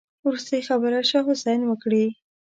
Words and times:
وروستۍ 0.25 0.61
خبرې 0.67 0.99
شاه 1.09 1.25
حسين 1.29 1.61
وکړې. 1.65 2.05